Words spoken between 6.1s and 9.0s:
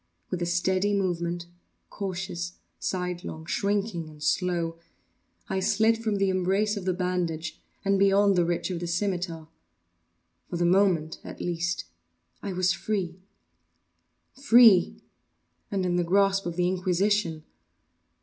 the embrace of the bandage and beyond the reach of the